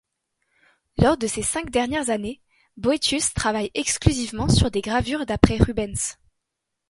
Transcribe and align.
Lors 0.97 1.15
de 1.15 1.27
ses 1.27 1.43
cinq 1.43 1.69
dernières 1.69 2.09
années, 2.09 2.41
Boëtius 2.75 3.35
travaille 3.35 3.69
exclusivement 3.75 4.49
sur 4.49 4.71
des 4.71 4.81
gravures 4.81 5.27
d'après 5.27 5.57
Rubens. 5.57 6.17